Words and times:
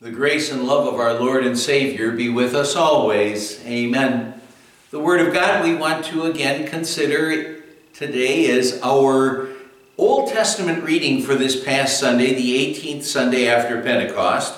The 0.00 0.12
grace 0.12 0.52
and 0.52 0.62
love 0.62 0.86
of 0.86 1.00
our 1.00 1.14
Lord 1.14 1.44
and 1.44 1.58
Savior 1.58 2.12
be 2.12 2.28
with 2.28 2.54
us 2.54 2.76
always. 2.76 3.60
Amen. 3.66 4.40
The 4.92 5.00
Word 5.00 5.26
of 5.26 5.34
God 5.34 5.64
we 5.64 5.74
want 5.74 6.04
to 6.04 6.22
again 6.22 6.68
consider 6.68 7.64
today 7.94 8.44
is 8.44 8.78
our 8.84 9.48
Old 9.96 10.30
Testament 10.30 10.84
reading 10.84 11.20
for 11.20 11.34
this 11.34 11.64
past 11.64 11.98
Sunday, 11.98 12.32
the 12.32 12.76
18th 12.76 13.02
Sunday 13.02 13.48
after 13.48 13.82
Pentecost. 13.82 14.54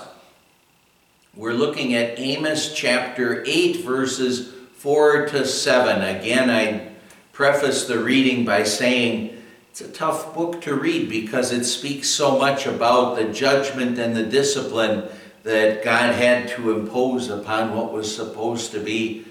We're 1.35 1.55
looking 1.55 1.95
at 1.95 2.19
Amos 2.19 2.75
chapter 2.75 3.43
8, 3.47 3.83
verses 3.83 4.53
4 4.75 5.29
to 5.29 5.47
7. 5.47 6.03
Again, 6.03 6.51
I 6.51 6.93
preface 7.33 7.87
the 7.87 7.99
reading 7.99 8.45
by 8.45 8.65
saying, 8.65 9.43
it's 9.71 9.81
a 9.81 9.89
tough 9.89 10.35
book 10.35 10.61
to 10.63 10.75
read 10.75 11.09
because 11.09 11.51
it 11.51 11.65
speaks 11.65 12.11
so 12.11 12.37
much 12.37 12.67
about 12.67 13.17
the 13.17 13.33
judgment 13.33 13.99
and 13.99 14.15
the 14.15 14.25
discipline 14.25 15.09
that 15.43 15.85
God 15.85 16.15
had 16.15 16.49
to 16.51 16.73
impose 16.79 17.29
upon 17.29 17.75
what 17.75 17.93
was 17.93 18.15
supposed 18.15 18.73
to 18.73 18.81
be 18.81 19.25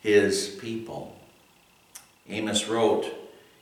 his 0.00 0.56
people. 0.60 1.16
Amos 2.28 2.68
wrote, 2.68 3.14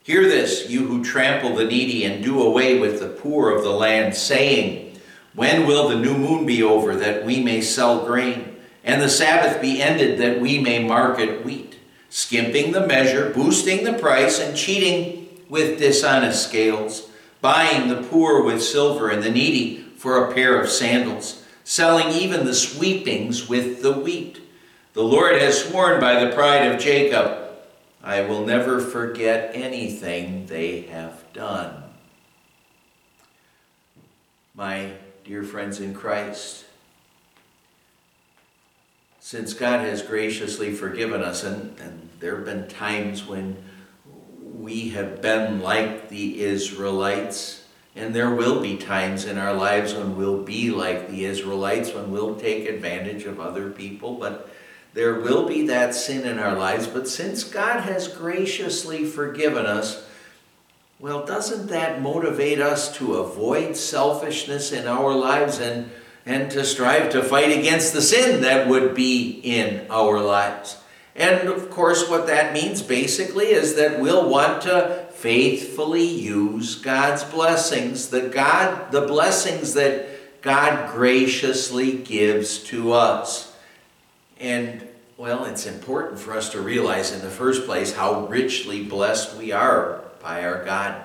Hear 0.03 0.23
this, 0.23 0.71
you 0.71 0.87
who 0.87 1.03
trample 1.03 1.57
the 1.57 1.65
needy 1.65 2.05
and 2.05 2.23
do 2.23 2.41
away 2.41 2.79
with 2.79 3.01
the 3.01 3.09
poor 3.09 3.51
of 3.51 3.65
the 3.65 3.71
land, 3.71 4.15
saying, 4.15 4.99
When 5.35 5.67
will 5.67 5.89
the 5.89 5.99
new 5.99 6.17
moon 6.17 6.47
be 6.47 6.63
over 6.63 6.95
that 6.95 7.25
we 7.25 7.43
may 7.43 7.61
sell 7.61 8.05
grain, 8.07 8.57
and 8.85 9.03
the 9.03 9.09
Sabbath 9.09 9.61
be 9.61 9.83
ended 9.83 10.19
that 10.21 10.41
we 10.41 10.61
may 10.61 10.85
market 10.85 11.45
wheat, 11.45 11.77
skimping 12.09 12.71
the 12.71 12.87
measure, 12.87 13.31
boosting 13.31 13.85
the 13.85 13.95
price, 13.95 14.39
and 14.39 14.57
cheating 14.57 15.29
with 15.49 15.79
dishonest 15.79 16.49
scales, 16.49 17.11
buying 17.41 17.89
the 17.89 18.03
poor 18.03 18.45
with 18.45 18.63
silver 18.63 19.09
and 19.09 19.23
the 19.23 19.31
needy 19.31 19.79
for 19.97 20.25
a 20.25 20.35
pair 20.35 20.61
of 20.61 20.71
sandals? 20.71 21.43
Selling 21.67 22.15
even 22.15 22.47
the 22.47 22.55
sweepings 22.55 23.49
with 23.49 23.83
the 23.83 23.91
wheat. 23.91 24.41
The 24.93 25.03
Lord 25.03 25.35
has 25.35 25.65
sworn 25.65 26.01
by 26.01 26.25
the 26.25 26.33
pride 26.33 26.71
of 26.71 26.81
Jacob, 26.81 27.43
I 28.05 28.21
will 28.21 28.47
never 28.47 28.81
forget 28.81 29.51
anything 29.53 30.47
they 30.47 30.83
have 30.83 31.25
done. 31.33 31.83
My 34.55 34.93
dear 35.25 35.43
friends 35.43 35.81
in 35.81 35.93
Christ, 35.93 36.67
since 39.19 39.53
God 39.53 39.81
has 39.81 40.03
graciously 40.03 40.73
forgiven 40.73 41.21
us, 41.21 41.43
and, 41.43 41.77
and 41.81 42.09
there 42.21 42.37
have 42.37 42.45
been 42.45 42.69
times 42.69 43.27
when 43.27 43.57
we 44.41 44.91
have 44.91 45.21
been 45.21 45.61
like 45.61 46.11
the 46.11 46.43
Israelites, 46.43 47.66
and 47.97 48.15
there 48.15 48.35
will 48.35 48.61
be 48.61 48.77
times 48.77 49.25
in 49.25 49.39
our 49.39 49.55
lives 49.55 49.95
when 49.95 50.17
we'll 50.17 50.43
be 50.43 50.71
like 50.71 51.09
the 51.09 51.25
Israelites, 51.25 51.95
when 51.95 52.11
we'll 52.11 52.37
take 52.37 52.69
advantage 52.69 53.25
of 53.25 53.41
other 53.41 53.71
people, 53.71 54.15
but 54.15 54.51
there 54.93 55.21
will 55.21 55.49
be 55.49 55.67
that 55.67 55.95
sin 55.95 56.27
in 56.27 56.39
our 56.39 56.55
lives. 56.55 56.87
But 56.87 57.09
since 57.09 57.43
God 57.43 57.81
has 57.81 58.09
graciously 58.09 59.05
forgiven 59.05 59.65
us, 59.65 60.07
well, 60.99 61.25
doesn't 61.25 61.69
that 61.69 62.01
motivate 62.01 62.61
us 62.61 62.95
to 62.97 63.15
avoid 63.15 63.77
selfishness 63.77 64.73
in 64.73 64.87
our 64.87 65.15
lives 65.15 65.59
and, 65.59 65.91
and 66.25 66.51
to 66.51 66.65
strive 66.65 67.11
to 67.11 67.23
fight 67.23 67.59
against 67.59 67.93
the 67.93 68.03
sin 68.03 68.43
that 68.43 68.69
would 68.69 68.95
be 68.95 69.41
in 69.43 69.87
our 69.91 70.21
lives? 70.21 70.79
And 71.15 71.49
of 71.49 71.71
course, 71.71 72.09
what 72.09 72.27
that 72.27 72.53
means 72.53 72.83
basically 72.83 73.47
is 73.47 73.75
that 73.77 74.01
we'll 74.01 74.29
want 74.29 74.63
to 74.63 75.06
faithfully 75.27 76.07
use 76.07 76.77
God's 76.77 77.25
blessings, 77.25 78.11
the 78.11 78.29
God, 78.29 78.93
the 78.93 79.01
blessings 79.01 79.75
that 79.75 80.41
God 80.41 80.93
graciously 80.93 81.97
gives 81.97 82.63
to 82.67 82.93
us. 82.93 83.53
And 84.39 84.87
well, 85.17 85.45
it's 85.47 85.67
important 85.67 86.21
for 86.21 86.33
us 86.33 86.51
to 86.51 86.61
realize 86.61 87.11
in 87.11 87.23
the 87.23 87.29
first 87.29 87.67
place 87.67 87.93
how 87.93 88.29
richly 88.29 88.85
blessed 88.85 89.37
we 89.37 89.51
are 89.51 90.05
by 90.23 90.45
our 90.45 90.65
God. 90.65 91.05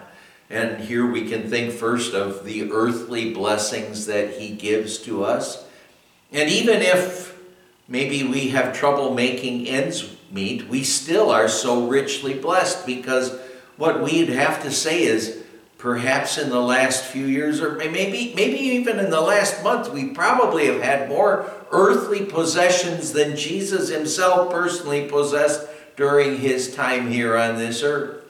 And 0.51 0.79
here 0.79 1.07
we 1.07 1.28
can 1.28 1.50
think 1.50 1.73
first 1.73 2.13
of 2.13 2.46
the 2.46 2.72
earthly 2.72 3.34
blessings 3.34 4.06
that 4.06 4.35
He 4.35 4.51
gives 4.51 5.00
to 5.00 5.23
us. 5.23 5.66
And 6.31 6.47
even 6.47 6.84
if 6.84 7.35
maybe 7.88 8.23
we 8.23 8.50
have 8.50 8.78
trouble 8.78 9.16
making 9.16 9.66
ends 9.66 10.16
meet, 10.29 10.67
we 10.67 10.84
still 10.84 11.31
are 11.31 11.47
so 11.47 11.88
richly 11.88 12.35
blessed 12.35 12.85
because 12.85 13.41
what 13.81 14.00
we'd 14.00 14.30
have 14.30 14.62
to 14.62 14.69
say 14.69 15.02
is 15.02 15.42
perhaps 15.80 16.38
in 16.38 16.52
the 16.52 16.62
last 16.62 17.03
few 17.03 17.25
years 17.25 17.59
or 17.59 17.74
maybe 17.78 18.31
maybe 18.36 18.59
even 18.59 19.00
in 19.00 19.09
the 19.09 19.19
last 19.19 19.64
month 19.64 19.92
we 19.92 20.09
probably 20.09 20.68
have 20.68 20.84
had 20.84 21.09
more 21.09 21.52
earthly 21.72 22.24
possessions 22.24 23.12
than 23.12 23.36
Jesus 23.36 23.90
himself 23.90 24.52
personally 24.52 25.09
possessed 25.09 25.68
during 25.97 26.38
his 26.38 26.75
time 26.75 27.09
here 27.09 27.36
on 27.36 27.56
this 27.56 27.81
earth. 27.81 28.24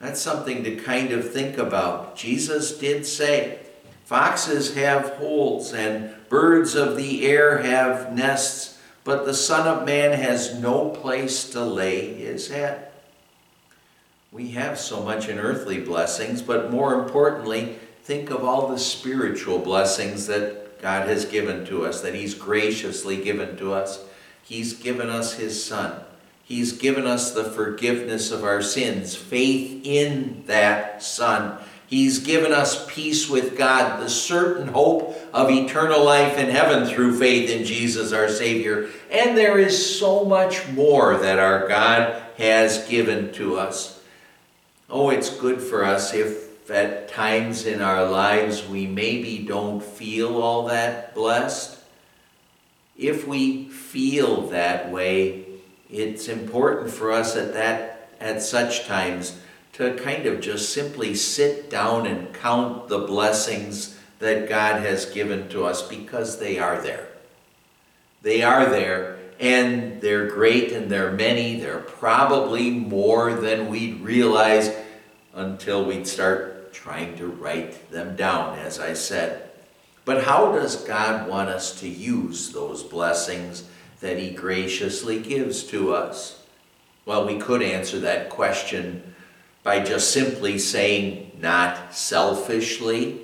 That's 0.00 0.22
something 0.22 0.64
to 0.64 0.76
kind 0.76 1.12
of 1.12 1.30
think 1.30 1.58
about. 1.58 2.16
Jesus 2.16 2.78
did 2.78 3.04
say, 3.04 3.58
Foxes 4.06 4.74
have 4.76 5.10
holes 5.16 5.74
and 5.74 6.14
birds 6.30 6.74
of 6.74 6.96
the 6.96 7.26
air 7.26 7.58
have 7.58 8.14
nests, 8.14 8.78
but 9.04 9.26
the 9.26 9.34
Son 9.34 9.66
of 9.66 9.84
Man 9.84 10.18
has 10.18 10.58
no 10.58 10.88
place 10.88 11.50
to 11.50 11.62
lay 11.62 12.14
his 12.14 12.48
head. 12.48 12.93
We 14.34 14.48
have 14.48 14.80
so 14.80 15.00
much 15.00 15.28
in 15.28 15.38
earthly 15.38 15.78
blessings, 15.78 16.42
but 16.42 16.72
more 16.72 16.94
importantly, 16.94 17.78
think 18.02 18.30
of 18.30 18.42
all 18.42 18.66
the 18.66 18.80
spiritual 18.80 19.60
blessings 19.60 20.26
that 20.26 20.82
God 20.82 21.06
has 21.06 21.24
given 21.24 21.64
to 21.66 21.86
us, 21.86 22.00
that 22.00 22.16
He's 22.16 22.34
graciously 22.34 23.22
given 23.22 23.56
to 23.58 23.72
us. 23.72 24.04
He's 24.42 24.72
given 24.72 25.08
us 25.08 25.34
His 25.34 25.64
Son. 25.64 26.00
He's 26.42 26.72
given 26.72 27.06
us 27.06 27.30
the 27.30 27.44
forgiveness 27.44 28.32
of 28.32 28.42
our 28.42 28.60
sins, 28.60 29.14
faith 29.14 29.82
in 29.84 30.42
that 30.46 31.00
Son. 31.00 31.62
He's 31.86 32.18
given 32.18 32.52
us 32.52 32.92
peace 32.92 33.30
with 33.30 33.56
God, 33.56 34.02
the 34.02 34.10
certain 34.10 34.66
hope 34.66 35.16
of 35.32 35.48
eternal 35.48 36.04
life 36.04 36.38
in 36.38 36.50
heaven 36.50 36.88
through 36.88 37.20
faith 37.20 37.50
in 37.50 37.64
Jesus 37.64 38.12
our 38.12 38.28
Savior. 38.28 38.88
And 39.12 39.38
there 39.38 39.60
is 39.60 39.96
so 39.96 40.24
much 40.24 40.66
more 40.70 41.18
that 41.18 41.38
our 41.38 41.68
God 41.68 42.20
has 42.36 42.84
given 42.88 43.32
to 43.34 43.58
us. 43.58 44.00
Oh, 44.96 45.10
it's 45.10 45.28
good 45.28 45.60
for 45.60 45.84
us 45.84 46.14
if 46.14 46.70
at 46.70 47.08
times 47.08 47.66
in 47.66 47.82
our 47.82 48.08
lives 48.08 48.64
we 48.64 48.86
maybe 48.86 49.40
don't 49.40 49.82
feel 49.82 50.40
all 50.40 50.66
that 50.68 51.16
blessed. 51.16 51.80
If 52.96 53.26
we 53.26 53.64
feel 53.70 54.42
that 54.50 54.92
way, 54.92 55.46
it's 55.90 56.28
important 56.28 56.92
for 56.92 57.10
us 57.10 57.34
at 57.34 57.54
that 57.54 58.08
at 58.20 58.40
such 58.40 58.86
times 58.86 59.36
to 59.72 59.96
kind 59.96 60.26
of 60.26 60.40
just 60.40 60.72
simply 60.72 61.16
sit 61.16 61.68
down 61.68 62.06
and 62.06 62.32
count 62.32 62.86
the 62.86 63.00
blessings 63.00 63.98
that 64.20 64.48
God 64.48 64.80
has 64.82 65.06
given 65.06 65.48
to 65.48 65.64
us 65.64 65.82
because 65.82 66.38
they 66.38 66.60
are 66.60 66.80
there. 66.80 67.08
They 68.22 68.44
are 68.44 68.70
there 68.70 69.18
and 69.40 70.00
they're 70.00 70.28
great 70.28 70.70
and 70.70 70.88
they're 70.88 71.10
many. 71.10 71.58
They're 71.58 71.80
probably 71.80 72.70
more 72.70 73.34
than 73.34 73.68
we'd 73.68 74.00
realize 74.00 74.70
until 75.34 75.84
we'd 75.84 76.06
start 76.06 76.72
trying 76.72 77.16
to 77.18 77.26
write 77.26 77.90
them 77.90 78.16
down, 78.16 78.58
as 78.58 78.78
I 78.78 78.94
said. 78.94 79.50
But 80.04 80.24
how 80.24 80.52
does 80.52 80.76
God 80.84 81.28
want 81.28 81.48
us 81.48 81.78
to 81.80 81.88
use 81.88 82.52
those 82.52 82.82
blessings 82.82 83.64
that 84.00 84.18
He 84.18 84.30
graciously 84.30 85.18
gives 85.20 85.64
to 85.64 85.94
us? 85.94 86.42
Well, 87.06 87.26
we 87.26 87.38
could 87.38 87.62
answer 87.62 88.00
that 88.00 88.30
question 88.30 89.14
by 89.62 89.80
just 89.80 90.10
simply 90.10 90.58
saying, 90.58 91.32
not 91.40 91.94
selfishly. 91.94 93.20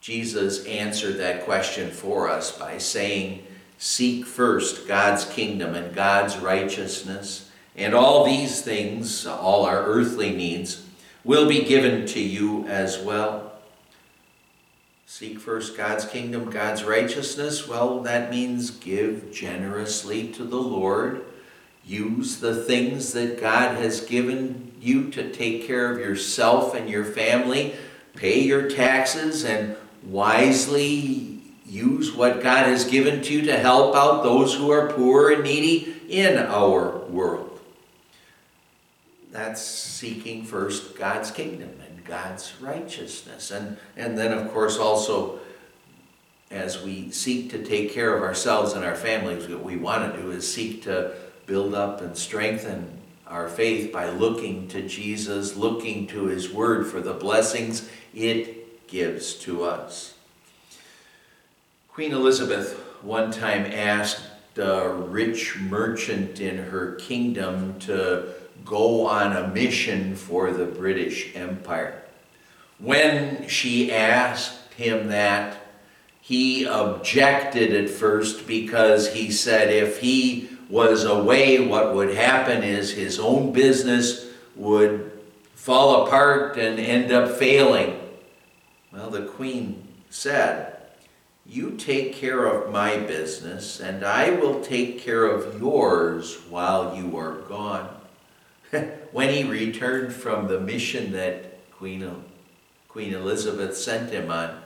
Jesus 0.00 0.64
answered 0.66 1.18
that 1.18 1.44
question 1.44 1.90
for 1.90 2.28
us 2.28 2.56
by 2.58 2.78
saying, 2.78 3.46
Seek 3.78 4.26
first 4.26 4.86
God's 4.86 5.24
kingdom 5.24 5.74
and 5.74 5.94
God's 5.94 6.36
righteousness, 6.36 7.50
and 7.76 7.94
all 7.94 8.24
these 8.24 8.60
things, 8.60 9.26
all 9.26 9.64
our 9.64 9.84
earthly 9.84 10.34
needs, 10.34 10.86
will 11.24 11.48
be 11.48 11.64
given 11.64 12.06
to 12.06 12.20
you 12.20 12.66
as 12.66 12.98
well. 12.98 13.52
Seek 15.06 15.40
first 15.40 15.76
God's 15.76 16.04
kingdom, 16.04 16.50
God's 16.50 16.84
righteousness. 16.84 17.68
Well, 17.68 18.00
that 18.00 18.30
means 18.30 18.70
give 18.70 19.32
generously 19.32 20.28
to 20.28 20.44
the 20.44 20.56
Lord. 20.56 21.24
Use 21.84 22.40
the 22.40 22.64
things 22.64 23.12
that 23.12 23.40
God 23.40 23.76
has 23.76 24.00
given 24.00 24.72
you 24.80 25.10
to 25.10 25.30
take 25.30 25.66
care 25.66 25.92
of 25.92 25.98
yourself 25.98 26.74
and 26.74 26.88
your 26.88 27.04
family. 27.04 27.74
Pay 28.16 28.40
your 28.40 28.68
taxes 28.68 29.44
and 29.44 29.76
wisely 30.04 31.40
use 31.66 32.12
what 32.12 32.42
God 32.42 32.66
has 32.66 32.84
given 32.84 33.22
to 33.22 33.32
you 33.32 33.42
to 33.42 33.58
help 33.58 33.94
out 33.94 34.22
those 34.22 34.54
who 34.54 34.70
are 34.70 34.92
poor 34.92 35.30
and 35.30 35.42
needy 35.42 35.94
in 36.08 36.36
our 36.38 36.98
world 37.06 37.51
that's 39.32 39.62
seeking 39.62 40.44
first 40.44 40.96
God's 40.96 41.30
kingdom 41.30 41.70
and 41.88 42.04
God's 42.04 42.52
righteousness. 42.60 43.50
And, 43.50 43.78
and 43.96 44.16
then, 44.16 44.32
of 44.32 44.52
course, 44.52 44.76
also, 44.78 45.40
as 46.50 46.82
we 46.82 47.10
seek 47.10 47.50
to 47.50 47.64
take 47.64 47.92
care 47.92 48.14
of 48.14 48.22
ourselves 48.22 48.74
and 48.74 48.84
our 48.84 48.94
families, 48.94 49.48
what 49.48 49.64
we 49.64 49.76
want 49.76 50.14
to 50.14 50.20
do 50.20 50.30
is 50.30 50.52
seek 50.52 50.82
to 50.82 51.14
build 51.46 51.74
up 51.74 52.02
and 52.02 52.16
strengthen 52.16 52.98
our 53.26 53.48
faith 53.48 53.90
by 53.90 54.10
looking 54.10 54.68
to 54.68 54.86
Jesus, 54.86 55.56
looking 55.56 56.06
to 56.08 56.26
His 56.26 56.52
Word 56.52 56.86
for 56.86 57.00
the 57.00 57.14
blessings 57.14 57.88
it 58.14 58.86
gives 58.86 59.34
to 59.36 59.64
us. 59.64 60.12
Queen 61.88 62.12
Elizabeth 62.12 62.78
one 63.00 63.30
time 63.30 63.64
asked 63.64 64.22
a 64.58 64.88
rich 64.90 65.58
merchant 65.58 66.38
in 66.38 66.58
her 66.58 66.94
kingdom 66.96 67.78
to 67.80 68.34
go 68.64 69.06
on 69.06 69.36
a 69.36 69.48
mission 69.48 70.14
for 70.16 70.52
the 70.52 70.64
British 70.64 71.34
Empire. 71.34 72.02
When 72.78 73.48
she 73.48 73.92
asked 73.92 74.72
him 74.74 75.08
that, 75.08 75.56
he 76.20 76.64
objected 76.64 77.74
at 77.74 77.90
first 77.90 78.46
because 78.46 79.12
he 79.12 79.30
said 79.30 79.72
if 79.72 80.00
he 80.00 80.48
was 80.68 81.04
away, 81.04 81.66
what 81.66 81.94
would 81.94 82.14
happen 82.14 82.62
is 82.62 82.92
his 82.92 83.18
own 83.18 83.52
business 83.52 84.26
would 84.56 85.12
fall 85.54 86.06
apart 86.06 86.56
and 86.56 86.78
end 86.78 87.12
up 87.12 87.30
failing. 87.30 87.98
Well, 88.92 89.10
the 89.10 89.26
queen 89.26 89.86
said, 90.10 90.76
You 91.46 91.72
take 91.72 92.14
care 92.14 92.46
of 92.46 92.72
my 92.72 92.96
business, 92.98 93.80
and 93.80 94.04
I 94.04 94.30
will 94.30 94.60
take 94.60 94.98
care 94.98 95.26
of 95.26 95.60
yours 95.60 96.36
while 96.48 96.96
you 96.96 97.16
are 97.16 97.42
gone. 97.42 97.88
when 99.12 99.28
he 99.28 99.44
returned 99.44 100.12
from 100.12 100.48
the 100.48 100.60
mission 100.60 101.12
that 101.12 101.70
Queen, 101.72 102.24
Queen 102.88 103.14
Elizabeth 103.14 103.76
sent 103.76 104.10
him 104.10 104.30
on, 104.30 104.60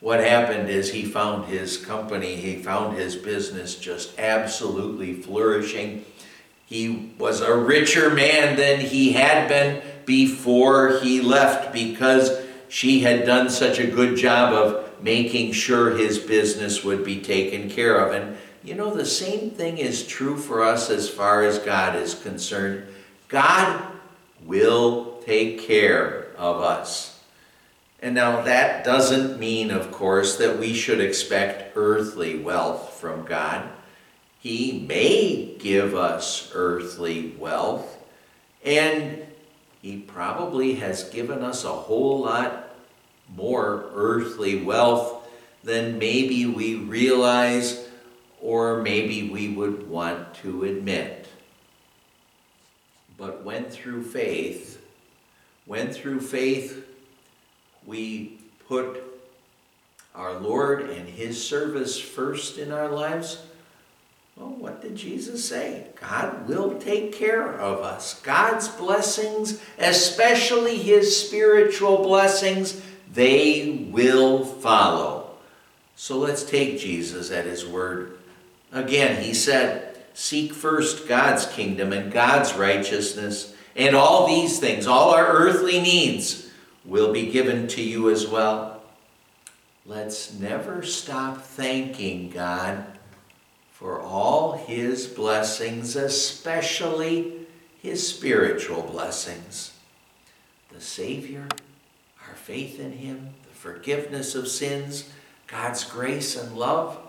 what 0.00 0.20
happened 0.20 0.68
is 0.68 0.90
he 0.90 1.04
found 1.04 1.46
his 1.46 1.78
company, 1.78 2.36
he 2.36 2.62
found 2.62 2.96
his 2.96 3.16
business 3.16 3.76
just 3.76 4.18
absolutely 4.18 5.14
flourishing. 5.14 6.04
He 6.66 7.12
was 7.18 7.40
a 7.40 7.56
richer 7.56 8.10
man 8.10 8.56
than 8.56 8.80
he 8.80 9.12
had 9.12 9.48
been 9.48 9.82
before 10.04 10.98
he 11.00 11.20
left 11.20 11.72
because 11.72 12.42
she 12.68 13.00
had 13.00 13.24
done 13.24 13.48
such 13.48 13.78
a 13.78 13.86
good 13.86 14.16
job 14.16 14.52
of 14.52 15.02
making 15.02 15.52
sure 15.52 15.96
his 15.96 16.18
business 16.18 16.84
would 16.84 17.04
be 17.04 17.20
taken 17.20 17.70
care 17.70 17.98
of. 17.98 18.12
And 18.12 18.36
you 18.62 18.74
know, 18.74 18.92
the 18.92 19.06
same 19.06 19.50
thing 19.50 19.78
is 19.78 20.06
true 20.06 20.36
for 20.36 20.62
us 20.62 20.90
as 20.90 21.08
far 21.08 21.44
as 21.44 21.58
God 21.60 21.96
is 21.96 22.14
concerned. 22.14 22.86
God 23.28 23.82
will 24.44 25.20
take 25.24 25.60
care 25.60 26.28
of 26.36 26.60
us. 26.60 27.20
And 28.00 28.14
now 28.14 28.42
that 28.42 28.84
doesn't 28.84 29.40
mean, 29.40 29.70
of 29.70 29.90
course, 29.90 30.36
that 30.36 30.58
we 30.58 30.74
should 30.74 31.00
expect 31.00 31.76
earthly 31.76 32.38
wealth 32.38 32.94
from 32.94 33.24
God. 33.24 33.68
He 34.38 34.84
may 34.86 35.56
give 35.58 35.94
us 35.94 36.52
earthly 36.54 37.34
wealth, 37.38 37.98
and 38.64 39.26
He 39.82 39.98
probably 39.98 40.74
has 40.74 41.08
given 41.10 41.42
us 41.42 41.64
a 41.64 41.72
whole 41.72 42.20
lot 42.20 42.74
more 43.34 43.86
earthly 43.92 44.62
wealth 44.62 45.26
than 45.64 45.98
maybe 45.98 46.46
we 46.46 46.76
realize 46.76 47.88
or 48.40 48.82
maybe 48.82 49.28
we 49.28 49.48
would 49.48 49.88
want 49.88 50.34
to 50.34 50.64
admit. 50.64 51.25
But 53.18 53.44
when 53.44 53.64
through 53.64 54.04
faith, 54.04 54.82
when 55.64 55.90
through 55.90 56.20
faith 56.20 56.84
we 57.86 58.38
put 58.68 59.02
our 60.14 60.34
Lord 60.34 60.90
and 60.90 61.08
His 61.08 61.46
service 61.46 61.98
first 61.98 62.58
in 62.58 62.72
our 62.72 62.88
lives, 62.88 63.42
well, 64.36 64.50
what 64.50 64.82
did 64.82 64.96
Jesus 64.96 65.48
say? 65.48 65.86
God 65.98 66.46
will 66.46 66.78
take 66.78 67.12
care 67.12 67.54
of 67.58 67.80
us. 67.80 68.20
God's 68.20 68.68
blessings, 68.68 69.62
especially 69.78 70.76
His 70.76 71.26
spiritual 71.26 72.02
blessings, 72.02 72.82
they 73.12 73.88
will 73.90 74.44
follow. 74.44 75.30
So 75.96 76.18
let's 76.18 76.42
take 76.42 76.78
Jesus 76.78 77.30
at 77.30 77.46
His 77.46 77.66
word. 77.66 78.18
Again, 78.72 79.22
He 79.22 79.32
said, 79.32 79.85
Seek 80.18 80.54
first 80.54 81.06
God's 81.06 81.44
kingdom 81.44 81.92
and 81.92 82.10
God's 82.10 82.54
righteousness, 82.54 83.54
and 83.76 83.94
all 83.94 84.26
these 84.26 84.58
things, 84.58 84.86
all 84.86 85.10
our 85.10 85.26
earthly 85.26 85.78
needs, 85.78 86.48
will 86.86 87.12
be 87.12 87.30
given 87.30 87.68
to 87.68 87.82
you 87.82 88.08
as 88.08 88.26
well. 88.26 88.82
Let's 89.84 90.32
never 90.32 90.82
stop 90.82 91.42
thanking 91.42 92.30
God 92.30 92.86
for 93.72 94.00
all 94.00 94.56
His 94.56 95.06
blessings, 95.06 95.96
especially 95.96 97.46
His 97.82 98.08
spiritual 98.08 98.84
blessings. 98.84 99.74
The 100.72 100.80
Savior, 100.80 101.46
our 102.26 102.36
faith 102.36 102.80
in 102.80 102.92
Him, 102.92 103.34
the 103.46 103.54
forgiveness 103.54 104.34
of 104.34 104.48
sins, 104.48 105.10
God's 105.46 105.84
grace 105.84 106.38
and 106.38 106.56
love. 106.56 107.05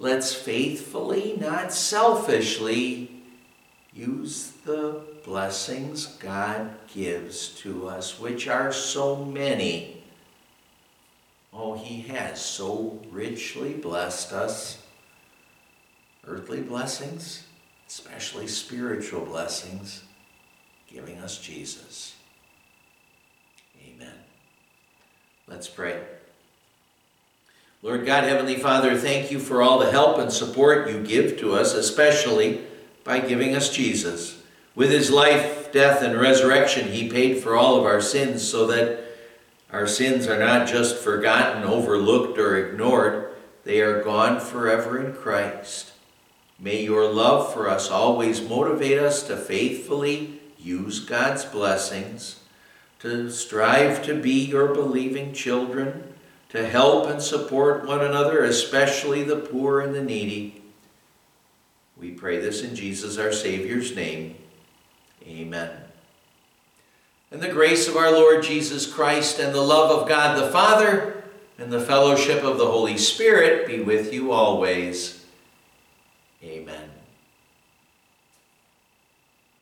Let's 0.00 0.32
faithfully, 0.32 1.36
not 1.38 1.74
selfishly, 1.74 3.22
use 3.92 4.52
the 4.64 5.02
blessings 5.26 6.06
God 6.06 6.74
gives 6.88 7.50
to 7.60 7.86
us, 7.86 8.18
which 8.18 8.48
are 8.48 8.72
so 8.72 9.22
many. 9.22 10.02
Oh, 11.52 11.74
He 11.74 12.00
has 12.08 12.42
so 12.42 13.02
richly 13.10 13.74
blessed 13.74 14.32
us. 14.32 14.82
Earthly 16.26 16.62
blessings, 16.62 17.44
especially 17.86 18.46
spiritual 18.46 19.26
blessings, 19.26 20.02
giving 20.90 21.18
us 21.18 21.36
Jesus. 21.36 22.14
Amen. 23.86 24.14
Let's 25.46 25.68
pray. 25.68 26.00
Lord 27.82 28.04
God, 28.04 28.24
Heavenly 28.24 28.56
Father, 28.56 28.94
thank 28.94 29.30
you 29.30 29.38
for 29.38 29.62
all 29.62 29.78
the 29.78 29.90
help 29.90 30.18
and 30.18 30.30
support 30.30 30.90
you 30.90 31.02
give 31.02 31.38
to 31.38 31.54
us, 31.54 31.72
especially 31.72 32.60
by 33.04 33.20
giving 33.20 33.56
us 33.56 33.74
Jesus. 33.74 34.42
With 34.74 34.90
his 34.90 35.10
life, 35.10 35.72
death, 35.72 36.02
and 36.02 36.20
resurrection, 36.20 36.88
he 36.88 37.08
paid 37.08 37.42
for 37.42 37.56
all 37.56 37.76
of 37.76 37.86
our 37.86 38.02
sins 38.02 38.46
so 38.46 38.66
that 38.66 39.02
our 39.72 39.86
sins 39.86 40.26
are 40.26 40.38
not 40.38 40.68
just 40.68 40.98
forgotten, 40.98 41.64
overlooked, 41.64 42.38
or 42.38 42.58
ignored. 42.58 43.32
They 43.64 43.80
are 43.80 44.02
gone 44.02 44.40
forever 44.40 45.02
in 45.02 45.14
Christ. 45.14 45.92
May 46.58 46.82
your 46.82 47.10
love 47.10 47.54
for 47.54 47.66
us 47.66 47.90
always 47.90 48.46
motivate 48.46 48.98
us 48.98 49.22
to 49.28 49.38
faithfully 49.38 50.38
use 50.58 51.00
God's 51.00 51.46
blessings, 51.46 52.40
to 52.98 53.30
strive 53.30 54.04
to 54.04 54.20
be 54.20 54.44
your 54.44 54.74
believing 54.74 55.32
children, 55.32 56.12
to 56.50 56.66
help 56.66 57.08
and 57.08 57.22
support 57.22 57.86
one 57.86 58.00
another, 58.00 58.44
especially 58.44 59.22
the 59.22 59.36
poor 59.36 59.80
and 59.80 59.94
the 59.94 60.02
needy. 60.02 60.62
We 61.96 62.10
pray 62.10 62.38
this 62.38 62.62
in 62.62 62.74
Jesus, 62.74 63.18
our 63.18 63.32
Savior's 63.32 63.94
name. 63.94 64.36
Amen. 65.26 65.70
And 67.30 67.40
the 67.40 67.48
grace 67.48 67.86
of 67.86 67.96
our 67.96 68.10
Lord 68.10 68.42
Jesus 68.42 68.92
Christ 68.92 69.38
and 69.38 69.54
the 69.54 69.60
love 69.60 69.90
of 69.90 70.08
God 70.08 70.40
the 70.40 70.50
Father 70.50 71.22
and 71.58 71.72
the 71.72 71.80
fellowship 71.80 72.42
of 72.42 72.58
the 72.58 72.66
Holy 72.66 72.96
Spirit 72.96 73.66
be 73.66 73.80
with 73.80 74.12
you 74.12 74.32
always. 74.32 75.24
Amen. 76.42 76.90